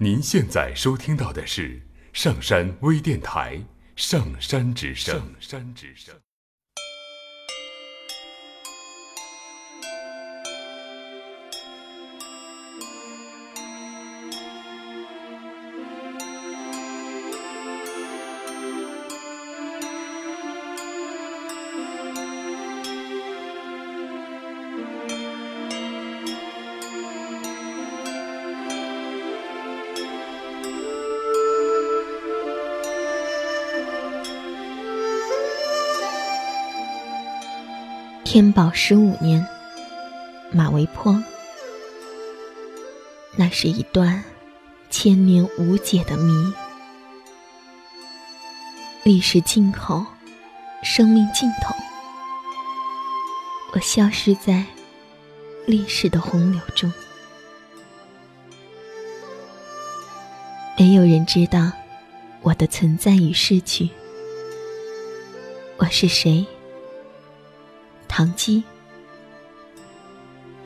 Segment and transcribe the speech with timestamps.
[0.00, 3.56] 您现在收听到的是上山微电台
[3.96, 5.16] 《上山之声》。
[5.18, 6.14] 上山之声。
[38.38, 39.44] 天宝十五年，
[40.52, 41.20] 马嵬坡。
[43.34, 44.22] 那是一段
[44.90, 46.52] 千年无解的谜。
[49.02, 50.06] 历史尽头，
[50.84, 51.74] 生命尽头，
[53.72, 54.64] 我消失在
[55.66, 56.92] 历史的洪流中。
[60.78, 61.72] 没有人知道
[62.42, 63.90] 我的存在与逝去。
[65.78, 66.46] 我是谁？
[68.18, 68.64] 唐姬，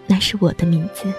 [0.07, 1.13] 那是我的名字。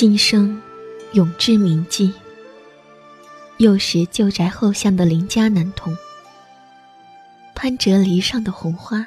[0.00, 0.58] 今生
[1.12, 2.10] 永志铭记。
[3.58, 5.94] 幼时旧宅后巷的邻家男童，
[7.54, 9.06] 攀折篱上的红花，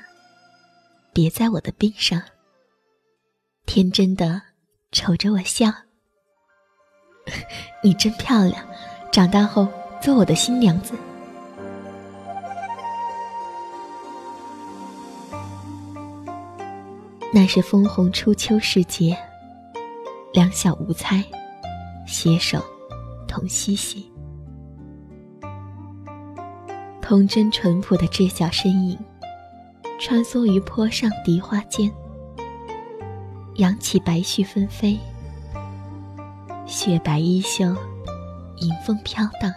[1.12, 2.22] 别在我的鬓上，
[3.66, 4.40] 天真的
[4.92, 5.74] 瞅着我笑。
[7.82, 8.64] 你真漂亮，
[9.12, 9.68] 长大后
[10.00, 10.94] 做我的新娘子。
[17.34, 19.18] 那是枫红初秋时节。
[20.34, 21.24] 两小无猜，
[22.08, 22.60] 携手
[23.28, 24.12] 同嬉戏，
[27.00, 28.98] 童真淳朴的稚小身影，
[30.00, 31.92] 穿梭于坡上荻花间，
[33.58, 34.98] 扬起白絮纷飞，
[36.66, 37.66] 雪白衣袖
[38.58, 39.54] 迎风飘荡。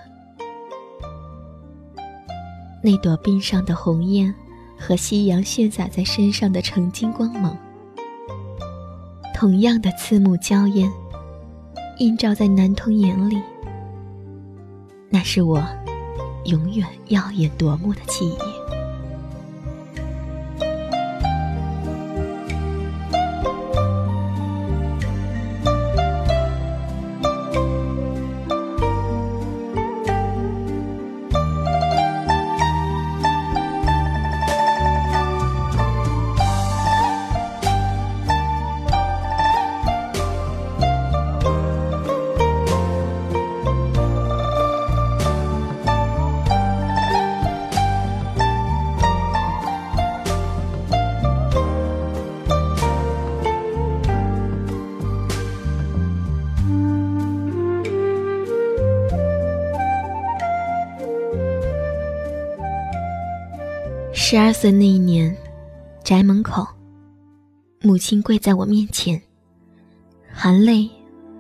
[2.83, 4.33] 那朵冰上的红艳
[4.79, 7.57] 和夕阳炫洒在身上的澄金光芒。
[9.37, 10.91] 同样的刺目娇艳，
[11.99, 13.39] 映照在男童眼里，
[15.11, 15.63] 那是我
[16.47, 18.56] 永远耀眼夺目的记忆。
[64.29, 65.33] 十二岁那一年，
[66.03, 66.67] 宅门口，
[67.81, 69.23] 母亲跪在我面前，
[70.33, 70.91] 含泪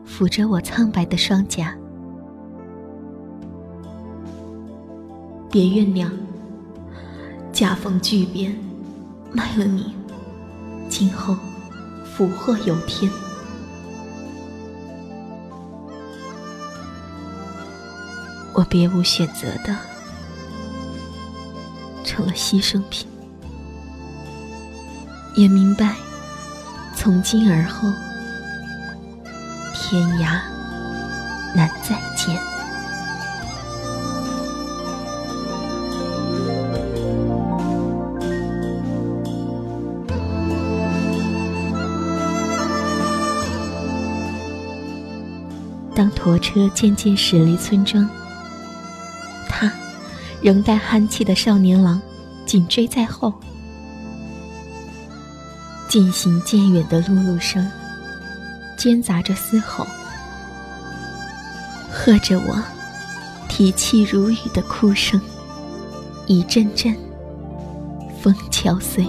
[0.06, 1.76] 抚着我苍白的双颊。
[5.50, 6.12] 别怨娘，
[7.52, 8.56] 夹缝巨变，
[9.32, 9.92] 卖了你，
[10.88, 11.36] 今后
[12.04, 13.10] 福祸由天。
[18.54, 19.95] 我别无选择的。
[22.16, 23.06] 成了牺牲品，
[25.36, 25.94] 也明白，
[26.94, 27.90] 从今而后，
[29.74, 30.40] 天涯
[31.54, 32.34] 难再见。
[45.94, 48.08] 当驼车渐渐驶离村庄。
[49.48, 49.70] 他
[50.42, 52.00] 仍带憨气的少年郎，
[52.46, 53.34] 紧追在后。
[55.88, 57.70] 渐行渐远的碌碌声，
[58.78, 59.86] 间杂着嘶吼，
[61.90, 62.62] 和着我
[63.48, 65.20] 啼泣如雨的哭声，
[66.26, 66.94] 一阵阵
[68.20, 69.06] 风敲碎。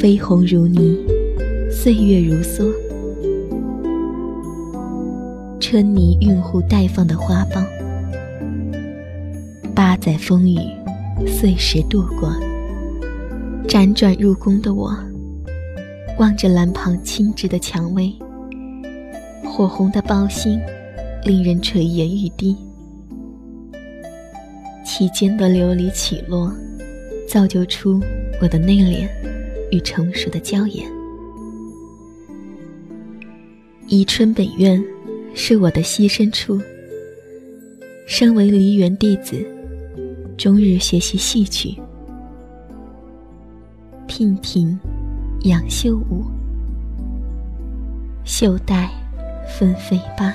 [0.00, 0.96] 绯红如泥，
[1.72, 2.72] 岁月如梭。
[5.58, 7.66] 春泥晕户待放的花苞，
[9.74, 10.60] 八载风雨，
[11.26, 12.32] 岁时度过。
[13.66, 14.96] 辗转入宫的我，
[16.16, 18.14] 望着蓝旁轻直的蔷薇，
[19.44, 20.60] 火红的苞心，
[21.24, 22.56] 令人垂涎欲滴。
[24.84, 26.54] 其间的流离起落，
[27.26, 28.00] 造就出
[28.40, 29.08] 我的内敛
[29.70, 30.90] 与成熟的娇艳。
[33.86, 34.82] 宜春本院
[35.34, 36.60] 是我的栖身处。
[38.06, 39.46] 身为梨园弟子，
[40.38, 41.78] 终日学习戏曲。
[44.06, 44.78] 娉婷，
[45.42, 46.24] 杨秀舞，
[48.24, 48.90] 袖带
[49.46, 50.34] 纷飞罢，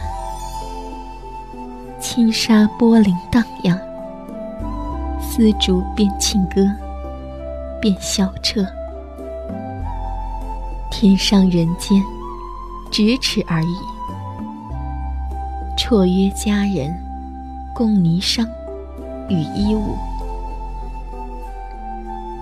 [2.00, 3.76] 轻纱波粼荡漾，
[5.20, 6.64] 丝竹变庆歌，
[7.82, 8.64] 变晓彻。
[10.96, 12.00] 天上人间，
[12.92, 13.76] 咫尺而已。
[15.76, 16.96] 绰约佳人，
[17.74, 18.48] 共霓裳，
[19.28, 19.98] 羽衣舞，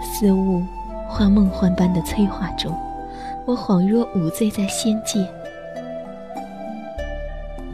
[0.03, 0.61] 似雾。
[1.07, 2.77] 化梦幻般的催化中，
[3.45, 5.25] 我恍若舞醉在仙界，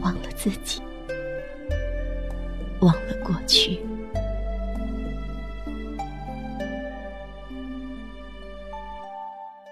[0.00, 0.80] 忘了自己，
[2.80, 3.80] 忘了过去。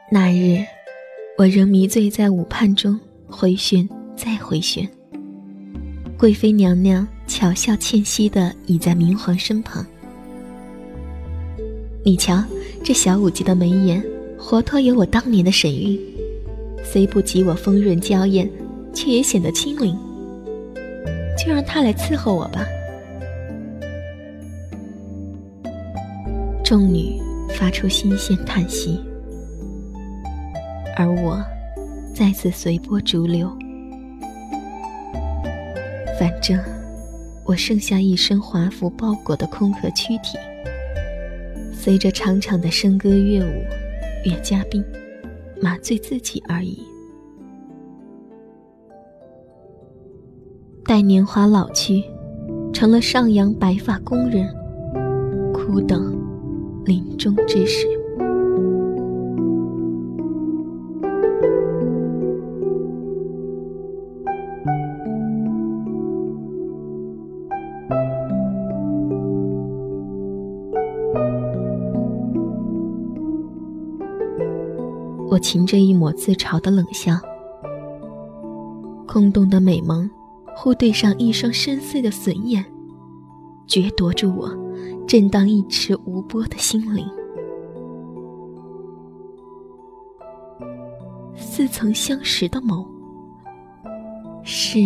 [0.09, 0.65] 那日，
[1.39, 3.87] 我仍迷醉在舞畔中，回旋
[4.17, 4.89] 再回旋。
[6.17, 9.85] 贵妃娘娘巧笑倩兮的倚在明皇身旁，
[12.03, 12.43] 你瞧。
[12.83, 14.03] 这小舞姬的眉眼，
[14.39, 16.01] 活脱有我当年的神韵，
[16.85, 18.49] 虽不及我丰润娇艳，
[18.95, 19.95] 却也显得清灵。
[21.37, 22.65] 就让她来伺候我吧。
[26.65, 27.21] 众女
[27.59, 29.01] 发出新鲜叹息，
[30.97, 31.45] 而我
[32.15, 33.49] 再次随波逐流。
[36.19, 36.59] 反正
[37.45, 40.39] 我剩下一身华服包裹的空壳躯体。
[41.73, 43.63] 随着长长的笙歌乐舞，
[44.25, 44.85] 悦嘉宾，
[45.61, 46.83] 麻醉自己而已。
[50.85, 52.03] 待年华老去，
[52.73, 54.49] 成了上阳白发工人，
[55.53, 56.17] 苦等
[56.85, 57.87] 临终之时。
[75.47, 77.13] 噙着一抹自嘲的冷笑，
[79.07, 80.11] 空洞的美眸，
[80.57, 82.65] 忽对上一双深邃的损眼，
[83.65, 84.51] 决夺住我
[85.07, 87.07] 震荡一池无波的心灵。
[91.37, 92.85] 似曾相识的眸，
[94.43, 94.81] 是。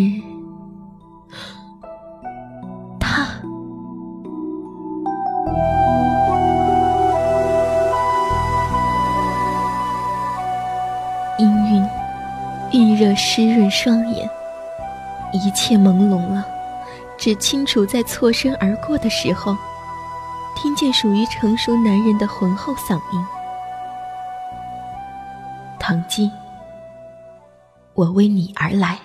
[13.00, 14.28] 热湿润双眼，
[15.32, 16.44] 一切朦胧了，
[17.16, 19.56] 只清楚在错身而过的时候，
[20.54, 23.26] 听见属于成熟男人的浑厚嗓音
[25.80, 26.30] ：“唐姬，
[27.94, 28.98] 我为你而来。”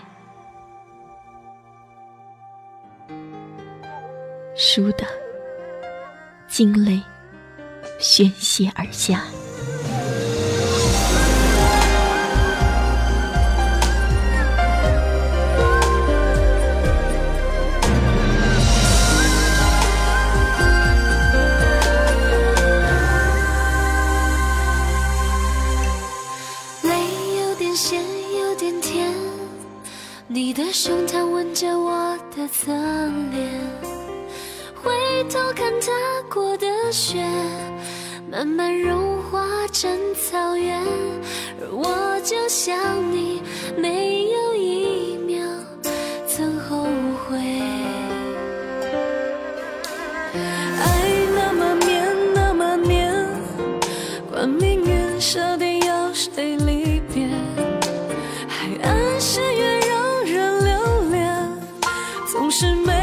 [4.58, 5.06] 输的，
[6.50, 7.02] 惊雷
[7.98, 9.22] 宣泄而下。
[62.58, 62.95] 是美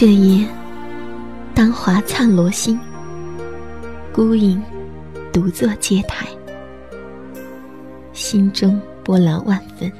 [0.00, 0.46] 这夜，
[1.56, 2.78] 当华灿罗星，
[4.12, 4.62] 孤影
[5.32, 6.24] 独坐阶台，
[8.12, 9.92] 心中波澜万分。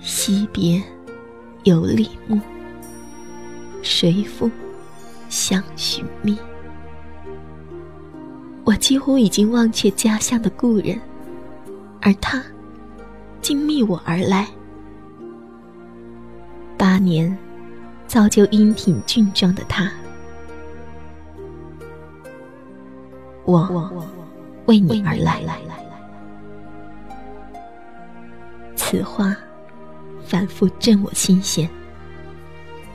[0.00, 0.82] 惜别
[1.64, 2.40] 有李牧，
[3.82, 4.50] 谁负
[5.28, 6.34] 相寻觅？
[8.64, 10.98] 我几乎已经忘却家乡的故人，
[12.00, 12.42] 而他
[13.42, 14.48] 竟觅我而来。
[16.78, 17.36] 八年，
[18.10, 19.88] 造就英挺俊壮的他，
[23.44, 24.04] 我
[24.66, 25.40] 为你而来。
[28.74, 29.36] 此话
[30.24, 31.70] 反复震我心弦。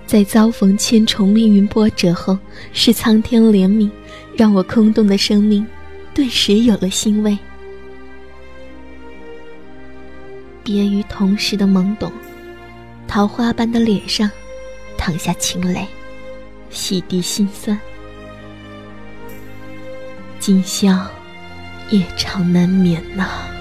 [0.06, 2.38] 在遭逢千重命运波折后，
[2.74, 3.90] 是苍天怜悯，
[4.36, 5.66] 让我空洞的生命
[6.14, 7.38] 顿时有了欣慰。
[10.62, 12.12] 别于同时的懵懂。
[13.08, 14.30] 桃花般的脸上，
[14.98, 15.88] 淌下清泪，
[16.70, 17.80] 洗涤心酸。
[20.40, 21.08] 今宵，
[21.90, 23.55] 夜长难眠呐。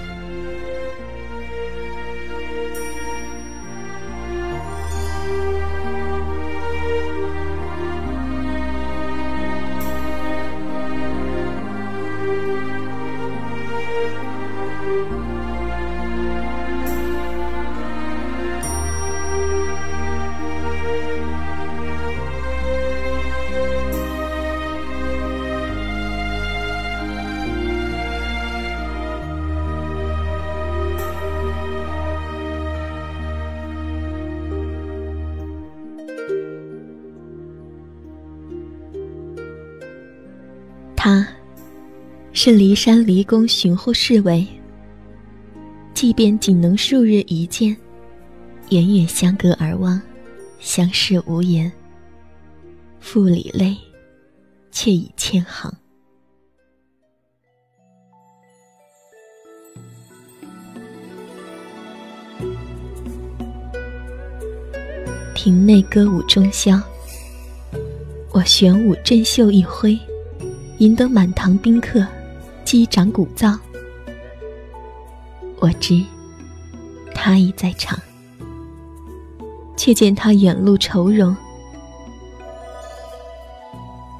[42.47, 44.45] 是骊山离宫巡护侍卫。
[45.95, 47.75] 即便仅能数日一见，
[48.69, 49.99] 远远相隔而望，
[50.59, 51.71] 相视无言。
[52.99, 53.75] 腹里泪，
[54.71, 55.73] 却已千行。
[65.33, 66.79] 庭内歌舞中宵，
[68.31, 69.97] 我玄武镇袖一挥。
[70.79, 72.05] 赢得满堂宾客
[72.75, 73.57] 击掌鼓噪，
[75.61, 76.03] 我知
[77.13, 77.97] 他已在场，
[79.77, 81.33] 却见他眼露愁容。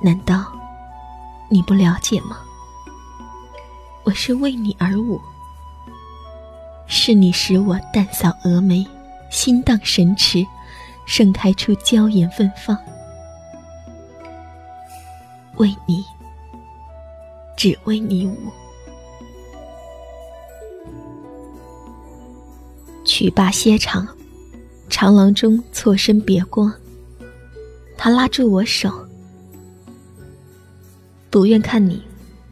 [0.01, 0.45] 难道
[1.49, 2.37] 你不了解吗？
[4.05, 5.19] 我是为你而舞，
[6.87, 8.87] 是你使我淡扫蛾眉，
[9.29, 10.47] 心荡神驰，
[11.05, 12.77] 盛开出娇艳芬芳，
[15.57, 16.05] 为你。
[17.57, 18.37] 只为你舞，
[23.05, 24.07] 曲罢歇场，
[24.89, 26.71] 长廊中错身别过。
[27.97, 28.91] 他拉住我手，
[31.29, 32.03] 不愿看你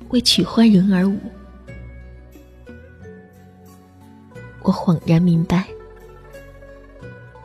[0.10, 1.20] 为取欢人而舞。
[4.62, 5.68] 我恍然明白，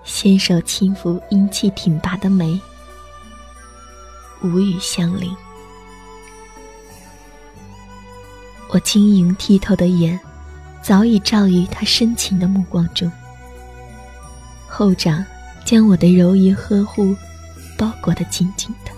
[0.04, 2.58] 纤手轻抚英气挺拔的眉，
[4.44, 5.34] 无语相邻。
[8.78, 10.20] 我晶莹剔透的眼，
[10.80, 13.10] 早已照于他深情的目光中。
[14.68, 15.24] 后掌
[15.64, 17.16] 将我的柔仪呵护，
[17.76, 18.92] 包裹得紧紧的，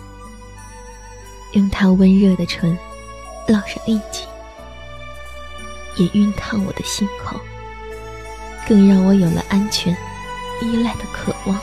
[1.54, 2.76] 用他温热的唇
[3.46, 4.24] 烙上印记，
[5.96, 7.40] 也熨烫我的心口，
[8.68, 9.96] 更让我有了安全、
[10.60, 11.58] 依赖的渴望。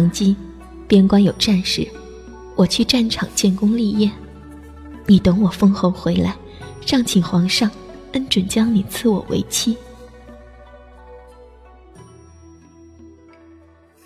[0.00, 0.34] 曾经，
[0.88, 1.86] 边关有战事，
[2.56, 4.10] 我去战场建功立业。
[5.06, 6.34] 你等我封侯回来，
[6.80, 7.70] 上请皇上
[8.12, 9.76] 恩准将你赐我为妻。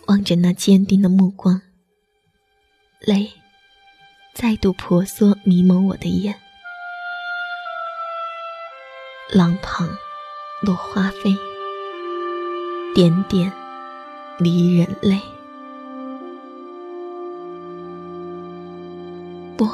[0.07, 1.63] 望着那坚定的目光，
[2.99, 3.31] 泪
[4.35, 6.35] 再度婆娑，迷蒙我的眼。
[9.31, 9.89] 廊旁
[10.61, 11.37] 落花飞，
[12.97, 13.53] 点点
[14.41, 15.21] 离人泪。
[19.57, 19.69] 不，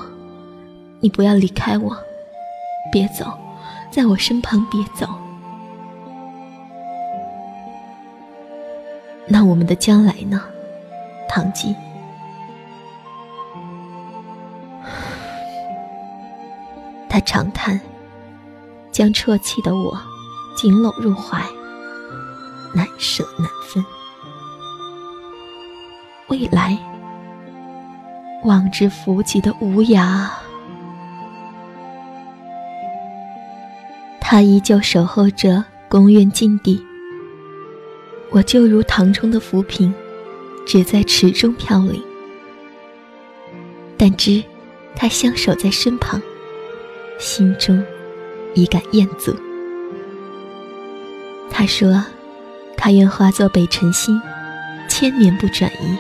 [1.00, 1.96] 你不要离开我，
[2.92, 3.26] 别走，
[3.90, 5.08] 在我身旁别走。
[9.26, 10.42] 那我们的将来呢，
[11.28, 11.74] 唐吉？
[17.08, 17.80] 他长叹，
[18.90, 19.98] 将啜泣的我
[20.56, 21.42] 紧搂入怀，
[22.74, 23.82] 难舍难分。
[26.28, 26.76] 未来
[28.44, 30.28] 望之弗及的无涯。
[34.20, 36.80] 他依旧守候着宫苑禁地，
[38.30, 39.92] 我就如塘中的浮萍，
[40.66, 42.00] 只在池中飘零。
[43.98, 44.42] 但知
[44.94, 46.20] 他相守在身旁，
[47.18, 47.82] 心中
[48.54, 49.34] 已感雁足。
[51.50, 52.02] 他说
[52.78, 54.18] ：“他愿化作北辰星，
[54.88, 55.98] 千年不转移。”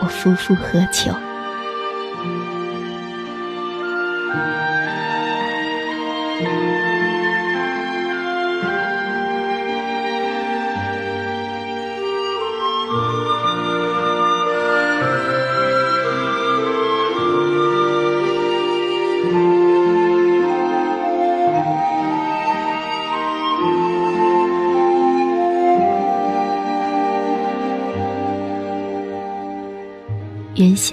[0.00, 1.12] 我夫复何求？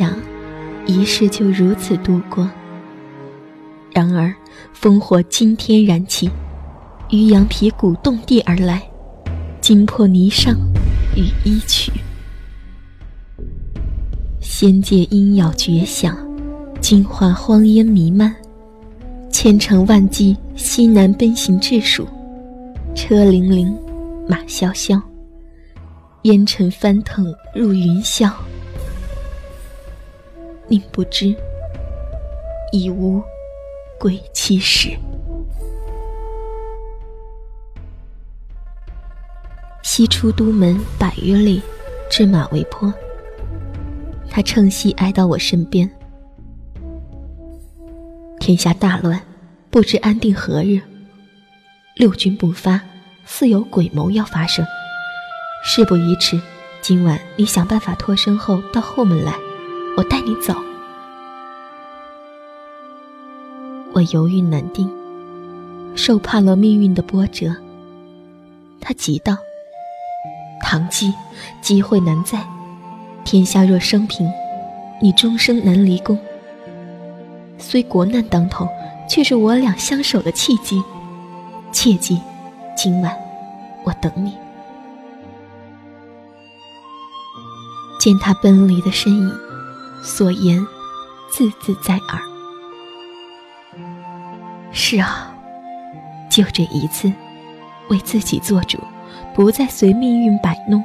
[0.01, 0.17] 想
[0.87, 2.49] 一世就如此度过，
[3.91, 4.33] 然而
[4.75, 6.27] 烽火惊天燃起，
[7.11, 8.81] 于羊皮鼓动地而来，
[9.61, 10.55] 惊破霓裳
[11.15, 11.91] 羽衣曲。
[14.39, 16.17] 仙界鹰咬绝响，
[16.79, 18.35] 惊化荒烟弥漫，
[19.29, 22.07] 千乘万骑西南奔行至蜀，
[22.95, 23.71] 车辚辚，
[24.27, 24.99] 马萧萧，
[26.23, 28.33] 烟尘翻腾入云霄。
[30.71, 31.35] 宁不知，
[32.71, 33.21] 已无
[33.99, 34.97] 归期时。
[39.83, 41.61] 西出都门百余里，
[42.09, 42.93] 至马嵬坡。
[44.29, 45.91] 他趁隙挨到我身边。
[48.39, 49.21] 天下大乱，
[49.69, 50.79] 不知安定何日。
[51.97, 52.79] 六军不发，
[53.25, 54.65] 似有鬼谋要发生。
[55.65, 56.39] 事不宜迟，
[56.79, 59.33] 今晚你想办法脱身后到后门来。
[59.97, 60.55] 我带你走。
[63.93, 64.89] 我犹豫难定，
[65.95, 67.53] 受怕了命运的波折。
[68.79, 69.37] 他急道
[70.63, 71.13] ：“唐姬，
[71.61, 72.41] 机会难在，
[73.25, 74.31] 天下若生平，
[75.01, 76.17] 你终生难离宫。
[77.57, 78.67] 虽国难当头，
[79.09, 80.81] 却是我俩相守的契机。
[81.71, 82.19] 切记，
[82.75, 83.15] 今晚
[83.83, 84.33] 我等你。”
[87.99, 89.50] 见他奔离的身影。
[90.03, 90.65] 所言，
[91.29, 92.21] 字字在耳。
[94.71, 95.31] 是啊，
[96.29, 97.11] 就这一次，
[97.89, 98.79] 为自己做主，
[99.35, 100.83] 不再随命运摆弄。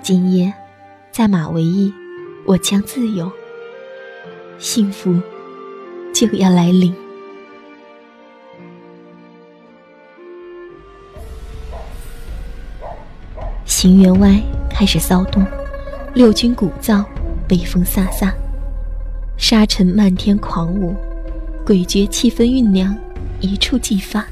[0.00, 0.52] 今夜，
[1.12, 1.92] 在马嵬驿，
[2.46, 3.30] 我将自由，
[4.58, 5.20] 幸福
[6.14, 6.94] 就要来临。
[13.66, 15.44] 行辕外开始骚动，
[16.14, 17.04] 六军鼓噪。
[17.48, 18.30] 北风飒飒，
[19.38, 20.94] 沙尘漫天狂舞，
[21.64, 22.94] 诡谲气氛酝酿，
[23.40, 24.26] 一触即发。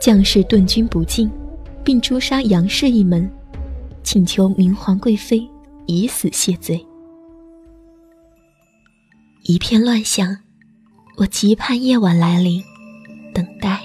[0.00, 1.30] 将士顿军不进，
[1.84, 3.30] 并诛杀杨氏一门，
[4.02, 5.48] 请求明皇贵妃
[5.86, 6.84] 以死谢罪。
[9.44, 10.36] 一片乱象，
[11.16, 12.60] 我急盼夜晚来临，
[13.32, 13.80] 等待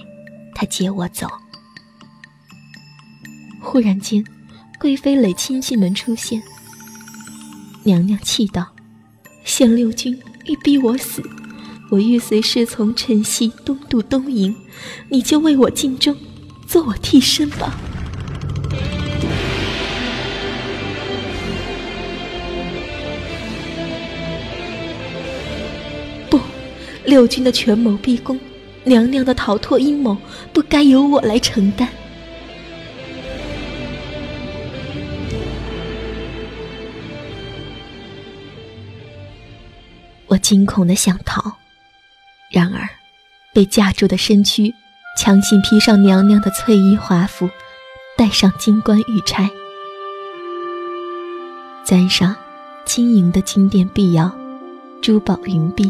[0.55, 1.27] 他接我走。
[3.61, 4.23] 忽然间，
[4.79, 6.41] 贵妃累亲戚们出现。
[7.83, 8.67] 娘娘气道
[9.43, 11.23] ：“现六军欲逼我死，
[11.89, 14.55] 我欲随侍从陈曦东渡东营，
[15.09, 16.15] 你就为我尽忠，
[16.67, 17.75] 做我替身吧。”
[26.29, 26.39] 不，
[27.05, 28.39] 六军的权谋逼宫，
[28.83, 30.15] 娘娘的逃脱阴谋，
[30.53, 31.89] 不该由我来承担。
[40.51, 41.53] 惊恐的想逃，
[42.49, 42.85] 然而
[43.53, 44.75] 被架住的身躯
[45.17, 47.49] 强行披上娘娘的翠衣华服，
[48.17, 49.49] 戴上金冠玉钗，
[51.85, 52.35] 簪上
[52.83, 54.29] 晶莹的金殿碧瑶，
[55.01, 55.89] 珠宝云碧，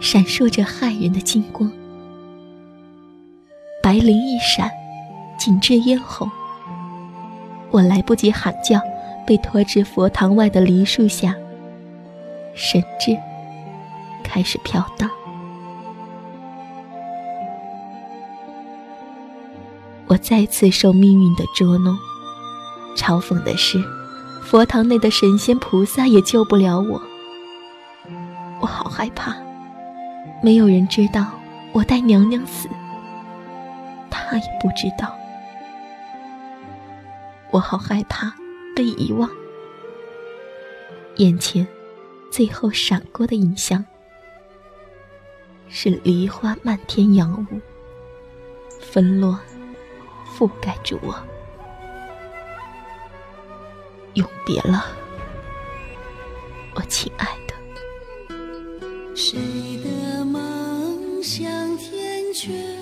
[0.00, 1.70] 闪烁着骇人的金光，
[3.82, 4.70] 白绫一闪，
[5.38, 6.26] 紧至咽喉。
[7.70, 8.80] 我来不及喊叫，
[9.26, 11.34] 被拖至佛堂外的梨树下，
[12.54, 13.14] 神智。
[14.28, 15.10] 开始飘荡。
[20.06, 21.96] 我再次受命运的捉弄。
[22.94, 23.82] 嘲讽的是，
[24.42, 27.00] 佛堂内的神仙菩萨也救不了我。
[28.60, 29.34] 我好害怕，
[30.42, 31.26] 没有人知道
[31.72, 32.68] 我待娘娘死，
[34.10, 35.14] 她也不知道。
[37.50, 38.34] 我好害怕
[38.74, 39.30] 被遗忘，
[41.16, 41.66] 眼前
[42.30, 43.84] 最后闪过的影像，
[45.70, 47.60] 是梨花漫天扬舞，
[48.80, 49.38] 纷乱
[50.36, 51.14] 覆盖住我。
[54.14, 54.84] 永别了，
[56.74, 57.54] 我亲爱的。
[59.14, 59.38] 谁
[59.84, 62.77] 的梦想天阙，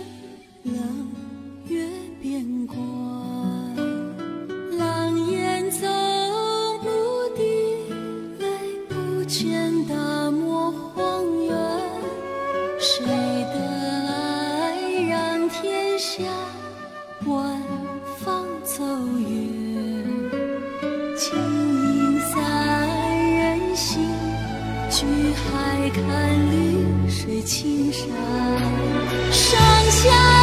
[21.17, 22.39] 情影散
[23.39, 24.07] 人心。
[24.91, 26.03] 聚海看
[26.51, 28.07] 绿水青山，
[29.33, 29.59] 上
[29.91, 30.36] 下